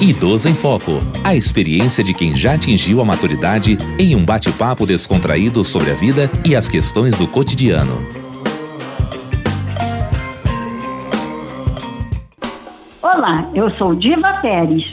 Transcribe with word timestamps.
Idoso 0.00 0.48
em 0.48 0.54
Foco. 0.54 1.00
A 1.24 1.34
experiência 1.34 2.04
de 2.04 2.14
quem 2.14 2.36
já 2.36 2.54
atingiu 2.54 3.00
a 3.00 3.04
maturidade 3.04 3.76
em 3.98 4.14
um 4.14 4.24
bate-papo 4.24 4.86
descontraído 4.86 5.64
sobre 5.64 5.90
a 5.90 5.94
vida 5.94 6.30
e 6.46 6.54
as 6.54 6.68
questões 6.68 7.18
do 7.18 7.26
cotidiano. 7.26 7.98
Olá, 13.02 13.50
eu 13.52 13.68
sou 13.72 13.92
Diva 13.96 14.34
Pérez. 14.40 14.84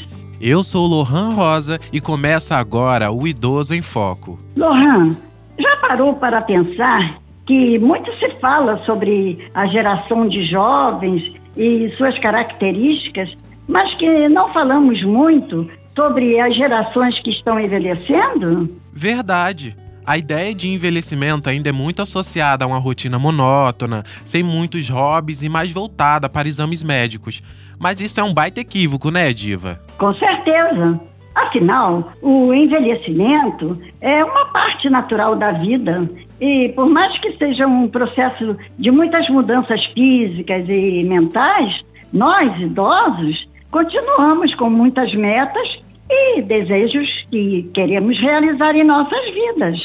Eu 0.42 0.64
sou 0.64 0.88
Lohan 0.88 1.36
Rosa 1.36 1.80
e 1.94 2.02
começa 2.02 2.56
agora 2.56 3.12
o 3.12 3.28
Idoso 3.28 3.76
em 3.76 3.84
Foco. 3.84 4.40
Lohan, 4.58 5.16
já 5.60 5.78
parou 5.82 6.16
para 6.16 6.42
pensar 6.42 7.20
que 7.46 7.78
muito 7.78 8.12
se 8.18 8.32
fala 8.40 8.84
sobre 8.88 9.38
a 9.54 9.68
geração 9.68 10.28
de 10.28 10.50
jovens 10.50 11.32
e 11.56 11.94
suas 11.96 12.18
características, 12.18 13.30
mas 13.68 13.94
que 13.96 14.30
não 14.30 14.52
falamos 14.54 15.04
muito 15.04 15.70
sobre 15.96 16.40
as 16.40 16.56
gerações 16.56 17.20
que 17.22 17.32
estão 17.32 17.60
envelhecendo? 17.60 18.70
Verdade. 18.92 19.76
A 20.06 20.18
ideia 20.18 20.54
de 20.54 20.70
envelhecimento 20.70 21.50
ainda 21.50 21.70
é 21.70 21.72
muito 21.72 22.02
associada 22.02 22.64
a 22.64 22.68
uma 22.68 22.78
rotina 22.78 23.18
monótona, 23.18 24.04
sem 24.24 24.44
muitos 24.44 24.88
hobbies 24.88 25.42
e 25.42 25.50
mais 25.50 25.72
voltada 25.72 26.30
para 26.30 26.48
exames 26.48 26.84
médicos. 26.84 27.42
Mas 27.80 28.00
isso 28.00 28.20
é 28.20 28.24
um 28.24 28.34
baita 28.34 28.60
equívoco, 28.60 29.10
né, 29.10 29.34
Diva? 29.34 29.82
Com 29.98 30.14
certeza. 30.14 31.00
Afinal, 31.34 32.14
o 32.22 32.54
envelhecimento 32.54 33.82
é 34.00 34.24
uma 34.24 34.46
parte 34.46 34.90
natural 34.90 35.36
da 35.36 35.52
vida 35.54 36.10
e, 36.40 36.72
por 36.76 36.88
mais 36.88 37.18
que 37.20 37.36
seja 37.38 37.68
um 37.68 37.90
processo 37.90 38.56
de 38.78 38.92
muitas 38.92 39.28
mudanças 39.28 39.84
físicas 39.88 40.70
e 40.70 41.04
mentais, 41.04 41.82
nós, 42.14 42.58
idosos, 42.62 43.48
continuamos 43.76 44.56
com 44.56 44.70
muitas 44.70 45.14
metas 45.16 45.68
e 46.10 46.42
desejos 46.44 47.10
que 47.30 47.70
queremos 47.74 48.18
realizar 48.22 48.74
em 48.74 48.86
nossas 48.86 49.26
vidas. 49.34 49.78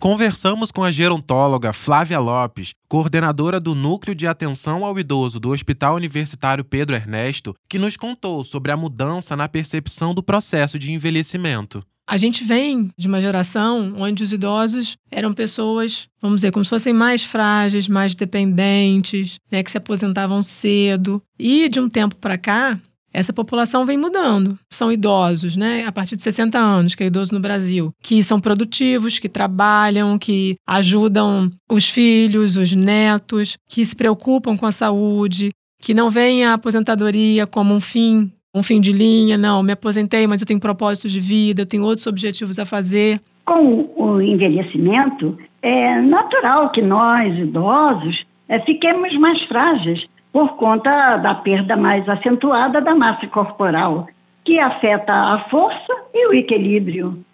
Conversamos 0.00 0.72
com 0.72 0.82
a 0.82 0.90
gerontóloga 0.90 1.74
Flávia 1.74 2.18
Lopes, 2.18 2.72
coordenadora 2.88 3.60
do 3.60 3.74
Núcleo 3.74 4.14
de 4.14 4.26
Atenção 4.26 4.86
ao 4.86 4.98
Idoso 4.98 5.38
do 5.38 5.50
Hospital 5.50 5.96
Universitário 5.96 6.64
Pedro 6.64 6.96
Ernesto, 6.96 7.54
que 7.68 7.78
nos 7.78 7.94
contou 7.94 8.42
sobre 8.42 8.72
a 8.72 8.76
mudança 8.76 9.36
na 9.36 9.50
percepção 9.50 10.14
do 10.14 10.22
processo 10.22 10.78
de 10.78 10.90
envelhecimento. 10.90 11.84
A 12.06 12.16
gente 12.16 12.42
vem 12.42 12.90
de 12.96 13.06
uma 13.06 13.20
geração 13.20 13.96
onde 13.98 14.22
os 14.22 14.32
idosos 14.32 14.96
eram 15.10 15.34
pessoas, 15.34 16.08
vamos 16.22 16.36
dizer, 16.36 16.52
como 16.52 16.64
se 16.64 16.70
fossem 16.70 16.94
mais 16.94 17.22
frágeis, 17.22 17.86
mais 17.86 18.14
dependentes, 18.14 19.38
né, 19.50 19.62
que 19.62 19.70
se 19.70 19.76
aposentavam 19.76 20.42
cedo. 20.42 21.22
E 21.38 21.68
de 21.68 21.80
um 21.80 21.88
tempo 21.88 22.16
para 22.16 22.36
cá, 22.36 22.78
essa 23.14 23.32
população 23.32 23.86
vem 23.86 23.96
mudando. 23.96 24.58
São 24.68 24.90
idosos, 24.90 25.56
né? 25.56 25.84
A 25.86 25.92
partir 25.92 26.16
de 26.16 26.22
60 26.22 26.58
anos, 26.58 26.94
que 26.96 27.04
é 27.04 27.06
idoso 27.06 27.32
no 27.32 27.40
Brasil, 27.40 27.92
que 28.02 28.22
são 28.24 28.40
produtivos, 28.40 29.20
que 29.20 29.28
trabalham, 29.28 30.18
que 30.18 30.56
ajudam 30.66 31.50
os 31.70 31.88
filhos, 31.88 32.56
os 32.56 32.74
netos, 32.74 33.56
que 33.68 33.84
se 33.84 33.94
preocupam 33.94 34.56
com 34.56 34.66
a 34.66 34.72
saúde, 34.72 35.50
que 35.80 35.94
não 35.94 36.10
veem 36.10 36.44
a 36.44 36.54
aposentadoria 36.54 37.46
como 37.46 37.72
um 37.72 37.80
fim, 37.80 38.32
um 38.52 38.62
fim 38.62 38.80
de 38.80 38.92
linha, 38.92 39.38
não, 39.38 39.62
me 39.62 39.72
aposentei, 39.72 40.26
mas 40.26 40.40
eu 40.40 40.46
tenho 40.46 40.60
propósitos 40.60 41.12
de 41.12 41.20
vida, 41.20 41.62
eu 41.62 41.66
tenho 41.66 41.84
outros 41.84 42.06
objetivos 42.06 42.58
a 42.58 42.64
fazer. 42.64 43.20
Com 43.46 43.90
o 43.96 44.20
envelhecimento, 44.20 45.38
é 45.62 46.00
natural 46.00 46.72
que 46.72 46.82
nós, 46.82 47.38
idosos, 47.38 48.24
é, 48.48 48.60
fiquemos 48.60 49.14
mais 49.18 49.40
frágeis 49.44 50.04
por 50.34 50.56
conta 50.56 51.16
da 51.18 51.32
perda 51.32 51.76
mais 51.76 52.08
acentuada 52.08 52.80
da 52.80 52.92
massa 52.92 53.24
corporal, 53.28 54.08
que 54.44 54.58
afeta 54.58 55.12
a 55.12 55.46
força 55.48 55.94
e 56.12 56.26
o 56.26 56.34
equilíbrio. 56.34 57.24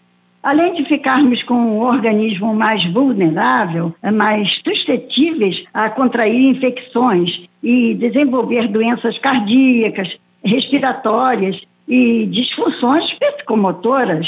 Além 0.43 0.75
de 0.75 0.84
ficarmos 0.84 1.43
com 1.45 1.55
um 1.55 1.81
organismo 1.81 2.55
mais 2.55 2.84
vulnerável, 2.93 3.94
mais 4.12 4.55
suscetíveis 4.62 5.65
a 5.72 5.89
contrair 5.89 6.50
infecções 6.50 7.31
e 7.62 7.94
desenvolver 7.94 8.69
doenças 8.69 9.19
cardíacas, 9.21 10.09
respiratórias 10.44 11.59
e 11.89 12.27
disfunções 12.27 13.10
psicomotoras. 13.19 14.27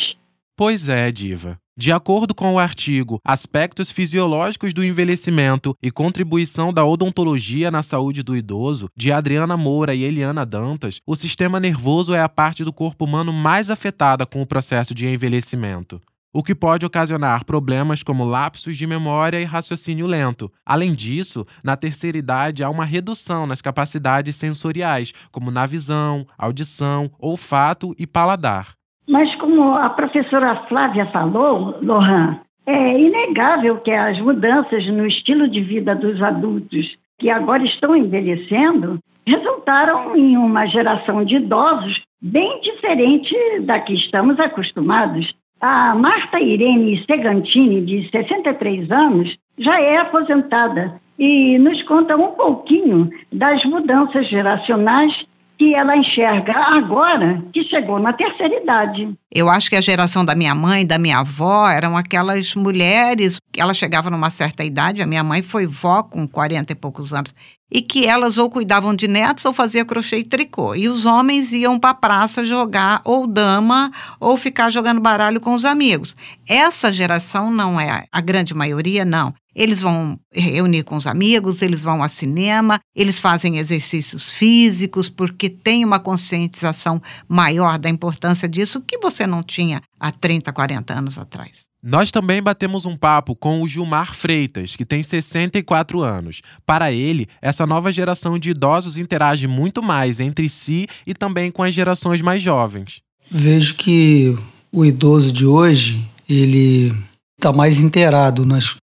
Pois 0.56 0.88
é, 0.88 1.12
Diva. 1.12 1.62
De 1.75 1.91
acordo 1.91 2.34
com 2.34 2.53
o 2.53 2.59
artigo 2.59 3.19
Aspectos 3.25 3.91
Fisiológicos 3.91 4.75
do 4.75 4.84
Envelhecimento 4.84 5.75
e 5.83 5.91
Contribuição 5.91 6.71
da 6.71 6.84
Odontologia 6.84 7.71
na 7.71 7.83
Saúde 7.83 8.22
do 8.22 8.37
Idoso, 8.37 8.91
de 8.94 9.10
Adriana 9.10 9.56
Moura 9.56 9.94
e 9.94 10.03
Eliana 10.03 10.44
Dantas, 10.44 11.00
o 11.06 11.16
sistema 11.16 11.59
nervoso 11.59 12.15
é 12.15 12.21
a 12.21 12.28
parte 12.28 12.62
do 12.62 12.75
corpo 12.75 13.06
humano 13.06 13.32
mais 13.32 13.71
afetada 13.71 14.27
com 14.27 14.43
o 14.43 14.47
processo 14.47 14.94
de 14.94 15.06
envelhecimento 15.06 15.99
o 16.34 16.43
que 16.43 16.55
pode 16.55 16.87
ocasionar 16.87 17.44
problemas 17.44 18.03
como 18.03 18.25
lapsos 18.25 18.77
de 18.77 18.87
memória 18.87 19.38
e 19.38 19.44
raciocínio 19.44 20.06
lento. 20.06 20.50
Além 20.65 20.94
disso, 20.94 21.47
na 21.62 21.77
terceira 21.77 22.16
idade 22.16 22.65
há 22.65 22.71
uma 22.71 22.87
redução 22.87 23.47
nas 23.47 23.61
capacidades 23.61 24.34
sensoriais, 24.37 25.12
como 25.31 25.50
na 25.50 25.66
visão, 25.66 26.27
audição, 26.38 27.11
olfato 27.19 27.94
e 27.99 28.06
paladar. 28.06 28.75
Mas 29.08 29.34
como 29.36 29.74
a 29.74 29.90
professora 29.90 30.64
Flávia 30.68 31.06
falou, 31.06 31.76
Lohan, 31.82 32.38
é 32.66 33.00
inegável 33.00 33.78
que 33.78 33.90
as 33.90 34.18
mudanças 34.20 34.86
no 34.86 35.06
estilo 35.06 35.48
de 35.48 35.60
vida 35.60 35.94
dos 35.94 36.22
adultos 36.22 36.86
que 37.18 37.30
agora 37.30 37.64
estão 37.64 37.96
envelhecendo 37.96 38.98
resultaram 39.26 40.16
em 40.16 40.36
uma 40.36 40.66
geração 40.66 41.24
de 41.24 41.36
idosos 41.36 42.02
bem 42.20 42.60
diferente 42.60 43.34
da 43.60 43.80
que 43.80 43.94
estamos 43.94 44.38
acostumados. 44.38 45.32
A 45.60 45.94
Marta 45.94 46.40
Irene 46.40 47.04
Segantini, 47.06 47.80
de 47.82 48.10
63 48.10 48.90
anos, 48.90 49.36
já 49.58 49.80
é 49.80 49.98
aposentada 49.98 51.00
e 51.19 51.58
nos 51.58 51.80
conta 51.84 52.16
um 52.16 52.32
pouquinho 52.32 53.10
das 53.32 53.64
mudanças 53.64 54.28
geracionais 54.28 55.12
que 55.58 55.74
ela 55.74 55.96
enxerga 55.96 56.52
agora 56.52 57.42
que 57.52 57.62
chegou 57.64 57.98
na 57.98 58.12
terceira 58.12 58.62
idade. 58.62 59.14
Eu 59.30 59.48
acho 59.48 59.70
que 59.70 59.76
a 59.76 59.80
geração 59.80 60.24
da 60.24 60.34
minha 60.34 60.54
mãe, 60.54 60.86
da 60.86 60.98
minha 60.98 61.18
avó, 61.18 61.68
eram 61.68 61.96
aquelas 61.96 62.54
mulheres, 62.54 63.38
ela 63.56 63.74
chegava 63.74 64.10
numa 64.10 64.30
certa 64.30 64.64
idade, 64.64 65.02
a 65.02 65.06
minha 65.06 65.22
mãe 65.22 65.42
foi 65.42 65.66
vó 65.66 66.02
com 66.02 66.26
40 66.26 66.72
e 66.72 66.74
poucos 66.74 67.12
anos, 67.12 67.34
e 67.72 67.81
que 67.81 68.06
elas 68.06 68.37
ou 68.37 68.50
cuidavam 68.50 68.94
de 68.94 69.09
netos 69.09 69.44
ou 69.47 69.53
fazia 69.53 69.84
crochê 69.84 70.19
e 70.19 70.25
tricô. 70.25 70.75
E 70.75 70.88
os 70.88 71.06
homens 71.06 71.53
iam 71.53 71.78
para 71.78 71.91
a 71.91 71.94
praça 71.94 72.44
jogar 72.44 73.00
ou 73.03 73.27
dama 73.27 73.91
ou 74.21 74.37
ficar 74.37 74.69
jogando 74.69 75.00
baralho 75.00 75.41
com 75.41 75.55
os 75.55 75.65
amigos. 75.65 76.15
Essa 76.47 76.93
geração 76.93 77.50
não 77.50 77.81
é 77.81 78.05
a 78.12 78.21
grande 78.21 78.53
maioria, 78.53 79.05
não. 79.05 79.32
Eles 79.55 79.81
vão 79.81 80.19
reunir 80.32 80.82
com 80.82 80.97
os 80.97 81.06
amigos, 81.06 81.61
eles 81.61 81.82
vão 81.82 82.03
ao 82.03 82.09
cinema, 82.09 82.81
eles 82.94 83.19
fazem 83.19 83.59
exercícios 83.59 84.31
físicos, 84.31 85.11
porque 85.11 85.49
tem 85.49 85.84
uma 85.84 86.00
conscientização 86.00 87.00
maior 87.28 87.78
da 87.78 87.88
importância 87.88 88.49
disso 88.49 88.81
que 88.81 88.99
você 88.99 89.27
não 89.27 89.43
tinha 89.43 89.82
há 90.00 90.11
30, 90.11 90.53
40 90.53 90.94
anos 90.94 91.19
atrás. 91.19 91.72
Nós 91.82 92.12
também 92.12 92.41
batemos 92.41 92.84
um 92.84 92.97
papo 92.97 93.34
com 93.34 93.60
o 93.60 93.66
Gilmar 93.66 94.15
Freitas, 94.15 94.76
que 94.76 94.84
tem 94.84 95.03
64 95.03 96.00
anos. 96.00 96.41
Para 96.65 96.93
ele, 96.93 97.26
essa 97.41 97.66
nova 97.66 97.91
geração 97.91 98.38
de 98.38 98.50
idosos 98.50 98.97
interage 98.97 99.48
muito 99.48 99.82
mais 99.82 100.20
entre 100.20 100.48
si 100.48 100.87
e 101.04 101.12
também 101.12 101.50
com 101.50 101.62
as 101.65 101.75
gerações 101.75 102.22
mais 102.22 102.41
jovens. 102.41 103.00
Vejo 103.28 103.75
que 103.75 104.37
o 104.70 104.84
idoso 104.84 105.32
de 105.32 105.44
hoje, 105.44 106.09
ele 106.28 106.94
está 107.37 107.53
mais 107.53 107.81
inteirado 107.81 108.47
nas, 108.47 108.76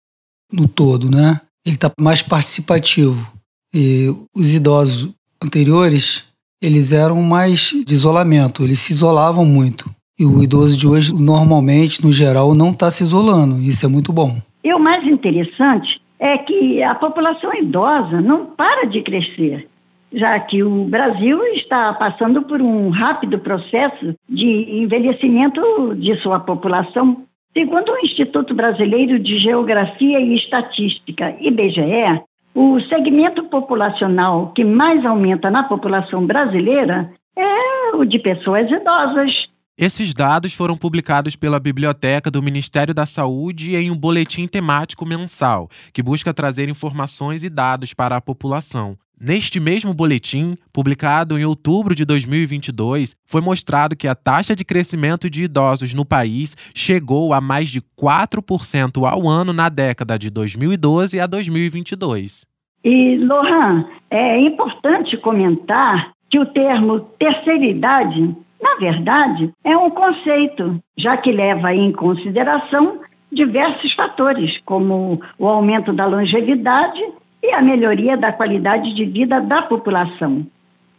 no 0.52 0.68
todo, 0.68 1.10
né? 1.12 1.40
Ele 1.64 1.76
está 1.76 1.92
mais 2.00 2.24
participativo. 2.24 3.32
E 3.74 4.08
os 4.36 4.56
idosos 4.56 5.14
anteriores, 5.44 6.24
eles 6.60 6.92
eram 6.92 7.22
mais 7.22 7.74
de 7.86 7.94
isolamento, 7.94 8.64
eles 8.64 8.80
se 8.80 8.92
isolavam 8.92 9.46
muito. 9.46 9.94
E 10.20 10.26
o 10.26 10.42
idoso 10.42 10.76
de 10.76 10.88
hoje, 10.88 11.14
normalmente, 11.14 12.04
no 12.04 12.12
geral, 12.12 12.56
não 12.56 12.72
está 12.72 12.90
se 12.90 13.04
isolando. 13.04 13.62
Isso 13.62 13.86
é 13.86 13.90
muito 13.90 14.12
bom. 14.12 14.38
E 14.64 14.74
o 14.74 14.80
mais 14.80 15.06
interessante 15.06 16.02
é 16.20 16.40
que 16.40 16.82
a 16.82 16.96
população 16.96 17.54
idosa 17.54 18.20
não 18.20 18.48
para 18.48 18.88
de 18.88 19.04
crescer, 19.04 19.68
já 20.12 20.40
que 20.40 20.64
o 20.64 20.86
Brasil 20.86 21.40
está 21.54 21.94
passando 21.94 22.42
por 22.42 22.60
um 22.60 22.90
rápido 22.90 23.38
processo 23.38 24.16
de 24.28 24.82
envelhecimento 24.82 25.62
de 25.96 26.16
sua 26.22 26.40
população. 26.40 27.24
Segundo 27.54 27.92
o 27.92 28.00
Instituto 28.00 28.56
Brasileiro 28.56 29.20
de 29.20 29.38
Geografia 29.38 30.20
e 30.20 30.36
Estatística, 30.36 31.36
IBGE, 31.40 32.24
o 32.56 32.80
segmento 32.90 33.44
populacional 33.44 34.52
que 34.56 34.64
mais 34.64 35.06
aumenta 35.06 35.52
na 35.52 35.64
população 35.64 36.26
brasileira 36.26 37.12
é 37.38 37.96
o 37.96 38.04
de 38.04 38.18
pessoas 38.18 38.68
idosas. 38.72 39.47
Esses 39.80 40.12
dados 40.12 40.56
foram 40.56 40.76
publicados 40.76 41.36
pela 41.36 41.60
Biblioteca 41.60 42.32
do 42.32 42.42
Ministério 42.42 42.96
da 42.96 43.06
Saúde 43.06 43.76
em 43.76 43.92
um 43.92 43.96
boletim 43.96 44.48
temático 44.48 45.06
mensal, 45.06 45.70
que 45.94 46.02
busca 46.02 46.34
trazer 46.34 46.68
informações 46.68 47.44
e 47.44 47.50
dados 47.50 47.94
para 47.94 48.18
a 48.18 48.22
população. 48.22 48.98
Neste 49.22 49.60
mesmo 49.60 49.94
boletim, 49.94 50.56
publicado 50.74 51.38
em 51.38 51.46
outubro 51.46 51.94
de 51.94 52.06
2022, 52.06 53.16
foi 53.24 53.40
mostrado 53.40 53.96
que 53.96 54.08
a 54.08 54.16
taxa 54.16 54.56
de 54.56 54.66
crescimento 54.66 55.30
de 55.30 55.44
idosos 55.44 55.94
no 55.94 56.04
país 56.04 56.56
chegou 56.74 57.32
a 57.32 57.40
mais 57.40 57.70
de 57.70 57.80
4% 57.80 59.08
ao 59.08 59.30
ano 59.30 59.54
na 59.54 59.70
década 59.70 60.18
de 60.18 60.32
2012 60.32 61.20
a 61.20 61.28
2022. 61.28 62.48
E, 62.84 63.18
Lohan, 63.18 63.86
é 64.10 64.40
importante 64.40 65.16
comentar 65.18 66.14
que 66.32 66.40
o 66.40 66.48
termo 66.48 67.02
terceira 67.20 67.66
idade, 67.66 68.36
na 68.62 68.76
verdade, 68.76 69.54
é 69.64 69.78
um 69.78 69.90
conceito, 69.90 70.82
já 70.98 71.18
que 71.18 71.32
leva 71.32 71.74
em 71.74 71.92
consideração 71.92 73.00
diversos 73.32 73.94
fatores, 73.94 74.58
como 74.66 75.22
o 75.38 75.48
aumento 75.48 75.94
da 75.94 76.06
longevidade 76.06 77.02
e 77.44 77.52
a 77.52 77.62
melhoria 77.62 78.18
da 78.18 78.32
qualidade 78.32 78.94
de 78.94 79.06
vida 79.06 79.42
da 79.42 79.62
população. 79.64 80.46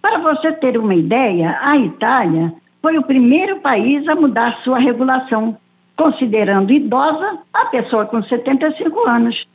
Para 0.01 0.19
você 0.19 0.53
ter 0.53 0.79
uma 0.79 0.95
ideia, 0.95 1.59
a 1.61 1.77
Itália 1.77 2.53
foi 2.81 2.97
o 2.97 3.03
primeiro 3.03 3.61
país 3.61 4.07
a 4.09 4.15
mudar 4.15 4.59
sua 4.63 4.79
regulação, 4.79 5.57
considerando 5.97 6.73
idosa 6.73 7.39
a 7.53 7.67
pessoa 7.67 8.07
com 8.07 8.23
75 8.23 9.09
anos. 9.09 9.47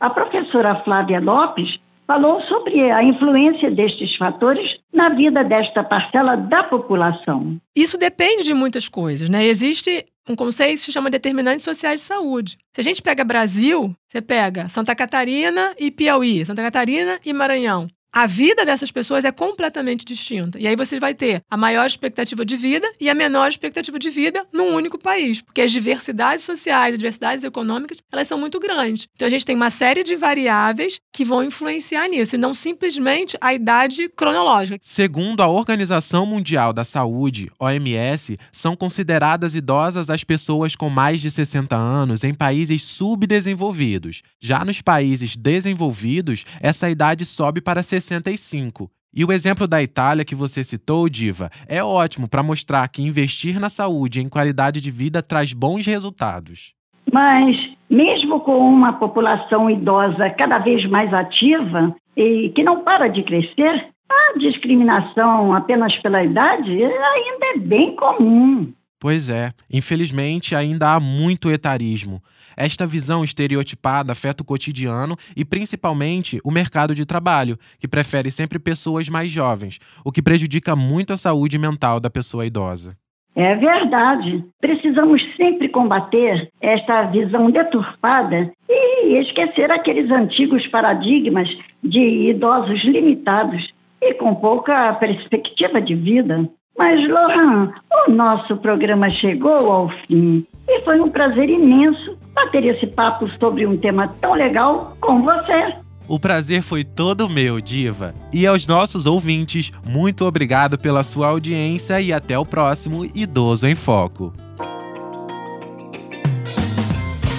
A 0.00 0.10
professora 0.10 0.74
Flávia 0.76 1.20
Lopes 1.20 1.78
falou 2.06 2.40
sobre 2.42 2.90
a 2.90 3.02
influência 3.02 3.70
destes 3.70 4.16
fatores 4.16 4.78
na 4.92 5.10
vida 5.10 5.42
desta 5.42 5.82
parcela 5.82 6.36
da 6.36 6.64
população. 6.64 7.58
Isso 7.74 7.98
depende 7.98 8.44
de 8.44 8.54
muitas 8.54 8.88
coisas, 8.88 9.28
né? 9.28 9.44
Existe 9.44 10.04
um 10.28 10.34
conceito 10.34 10.78
que 10.78 10.86
se 10.86 10.92
chama 10.92 11.10
determinantes 11.10 11.64
sociais 11.64 12.00
de 12.00 12.06
saúde. 12.06 12.58
Se 12.72 12.80
a 12.80 12.84
gente 12.84 13.02
pega 13.02 13.24
Brasil, 13.24 13.94
você 14.08 14.22
pega 14.22 14.68
Santa 14.68 14.94
Catarina 14.94 15.74
e 15.78 15.90
Piauí, 15.90 16.44
Santa 16.44 16.62
Catarina 16.62 17.18
e 17.24 17.32
Maranhão 17.32 17.88
a 18.14 18.28
vida 18.28 18.64
dessas 18.64 18.92
pessoas 18.92 19.24
é 19.24 19.32
completamente 19.32 20.04
distinta. 20.04 20.56
E 20.60 20.68
aí 20.68 20.76
você 20.76 21.00
vai 21.00 21.12
ter 21.12 21.42
a 21.50 21.56
maior 21.56 21.84
expectativa 21.84 22.44
de 22.44 22.54
vida 22.56 22.88
e 23.00 23.10
a 23.10 23.14
menor 23.14 23.48
expectativa 23.48 23.98
de 23.98 24.08
vida 24.08 24.46
num 24.52 24.72
único 24.72 24.96
país, 24.96 25.42
porque 25.42 25.60
as 25.60 25.72
diversidades 25.72 26.44
sociais, 26.44 26.92
as 26.92 26.98
diversidades 26.98 27.42
econômicas, 27.42 27.98
elas 28.12 28.28
são 28.28 28.38
muito 28.38 28.60
grandes. 28.60 29.08
Então 29.16 29.26
a 29.26 29.30
gente 29.30 29.44
tem 29.44 29.56
uma 29.56 29.68
série 29.68 30.04
de 30.04 30.14
variáveis 30.14 31.00
que 31.12 31.24
vão 31.24 31.42
influenciar 31.42 32.06
nisso, 32.06 32.36
e 32.36 32.38
não 32.38 32.54
simplesmente 32.54 33.36
a 33.40 33.52
idade 33.52 34.08
cronológica. 34.10 34.78
Segundo 34.80 35.42
a 35.42 35.48
Organização 35.48 36.24
Mundial 36.24 36.72
da 36.72 36.84
Saúde, 36.84 37.50
OMS, 37.58 38.38
são 38.52 38.76
consideradas 38.76 39.56
idosas 39.56 40.08
as 40.08 40.22
pessoas 40.22 40.76
com 40.76 40.88
mais 40.88 41.20
de 41.20 41.32
60 41.32 41.74
anos 41.74 42.22
em 42.22 42.32
países 42.32 42.84
subdesenvolvidos. 42.84 44.22
Já 44.40 44.64
nos 44.64 44.80
países 44.80 45.34
desenvolvidos, 45.34 46.44
essa 46.60 46.88
idade 46.88 47.26
sobe 47.26 47.60
para 47.60 47.82
60 47.82 48.03
65. 48.04 48.90
E 49.16 49.24
o 49.24 49.32
exemplo 49.32 49.68
da 49.68 49.80
Itália 49.80 50.24
que 50.24 50.34
você 50.34 50.64
citou, 50.64 51.08
Diva, 51.08 51.48
é 51.68 51.82
ótimo 51.82 52.28
para 52.28 52.42
mostrar 52.42 52.88
que 52.88 53.02
investir 53.02 53.60
na 53.60 53.68
saúde 53.68 54.18
e 54.18 54.22
em 54.22 54.28
qualidade 54.28 54.80
de 54.80 54.90
vida 54.90 55.22
traz 55.22 55.52
bons 55.52 55.86
resultados. 55.86 56.74
Mas, 57.12 57.56
mesmo 57.88 58.40
com 58.40 58.58
uma 58.58 58.94
população 58.94 59.70
idosa 59.70 60.30
cada 60.30 60.58
vez 60.58 60.84
mais 60.90 61.14
ativa 61.14 61.94
e 62.16 62.50
que 62.56 62.64
não 62.64 62.82
para 62.82 63.06
de 63.06 63.22
crescer, 63.22 63.88
a 64.10 64.38
discriminação 64.38 65.54
apenas 65.54 65.96
pela 66.02 66.24
idade 66.24 66.72
ainda 66.72 67.46
é 67.54 67.58
bem 67.58 67.94
comum. 67.94 68.72
Pois 69.00 69.28
é, 69.28 69.50
infelizmente 69.72 70.56
ainda 70.56 70.94
há 70.94 70.98
muito 70.98 71.50
etarismo. 71.50 72.20
Esta 72.56 72.86
visão 72.86 73.24
estereotipada 73.24 74.12
afeta 74.12 74.42
o 74.42 74.46
cotidiano 74.46 75.16
e 75.36 75.44
principalmente 75.44 76.40
o 76.44 76.50
mercado 76.50 76.94
de 76.94 77.04
trabalho, 77.04 77.58
que 77.78 77.88
prefere 77.88 78.30
sempre 78.30 78.58
pessoas 78.58 79.08
mais 79.08 79.30
jovens, 79.30 79.78
o 80.04 80.12
que 80.12 80.22
prejudica 80.22 80.76
muito 80.76 81.12
a 81.12 81.16
saúde 81.16 81.58
mental 81.58 82.00
da 82.00 82.10
pessoa 82.10 82.46
idosa. 82.46 82.96
É 83.36 83.56
verdade. 83.56 84.44
Precisamos 84.60 85.20
sempre 85.36 85.68
combater 85.68 86.48
esta 86.60 87.02
visão 87.04 87.50
deturpada 87.50 88.52
e 88.68 89.16
esquecer 89.18 89.70
aqueles 89.72 90.10
antigos 90.10 90.66
paradigmas 90.68 91.48
de 91.82 92.30
idosos 92.30 92.82
limitados 92.84 93.72
e 94.00 94.14
com 94.14 94.34
pouca 94.36 94.92
perspectiva 94.94 95.80
de 95.80 95.94
vida. 95.94 96.48
Mas, 96.76 97.08
Lohan, 97.08 97.72
o 98.06 98.10
nosso 98.10 98.56
programa 98.58 99.10
chegou 99.10 99.72
ao 99.72 99.88
fim 100.06 100.46
e 100.68 100.80
foi 100.82 101.00
um 101.00 101.10
prazer 101.10 101.48
imenso 101.48 102.16
bater 102.34 102.64
esse 102.64 102.86
papo 102.86 103.28
sobre 103.38 103.66
um 103.66 103.76
tema 103.76 104.08
tão 104.20 104.34
legal 104.34 104.96
com 105.00 105.22
você. 105.22 105.74
O 106.06 106.18
prazer 106.20 106.62
foi 106.62 106.84
todo 106.84 107.30
meu, 107.30 107.60
Diva. 107.60 108.14
E 108.32 108.46
aos 108.46 108.66
nossos 108.66 109.06
ouvintes, 109.06 109.72
muito 109.86 110.24
obrigado 110.24 110.78
pela 110.78 111.02
sua 111.02 111.28
audiência 111.28 112.00
e 112.00 112.12
até 112.12 112.38
o 112.38 112.44
próximo 112.44 113.06
Idoso 113.14 113.66
em 113.66 113.74
Foco. 113.74 114.32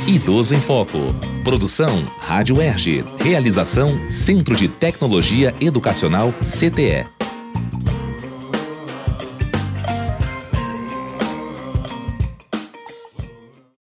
Idoso 0.07 0.55
em 0.55 0.61
Foco. 0.61 0.97
Produção 1.43 2.05
Rádio 2.19 2.59
Erge. 2.59 3.03
Realização 3.19 3.89
Centro 4.09 4.55
de 4.55 4.67
Tecnologia 4.67 5.53
Educacional 5.61 6.31
CTE. 6.41 7.14